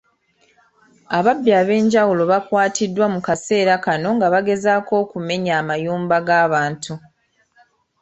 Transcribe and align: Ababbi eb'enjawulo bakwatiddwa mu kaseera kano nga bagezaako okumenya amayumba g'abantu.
Ababbi 1.17 1.51
eb'enjawulo 1.61 2.23
bakwatiddwa 2.31 3.05
mu 3.13 3.19
kaseera 3.27 3.75
kano 3.85 4.09
nga 4.15 4.27
bagezaako 4.33 4.93
okumenya 5.03 5.53
amayumba 5.61 6.17
g'abantu. 6.27 6.93